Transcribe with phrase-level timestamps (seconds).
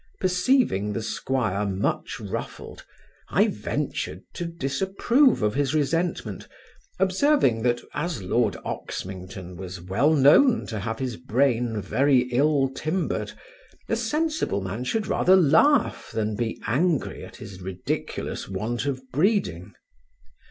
[0.19, 2.83] Perceiving the 'squire much ruffled,
[3.29, 6.47] I ventured to disapprove of his resentment,
[6.97, 13.33] observing, that as lord Oxmington was well known to have his brain very ill timbered,
[13.87, 19.75] a sensible man should rather laugh, than be angry at his ridiculous want of breeding.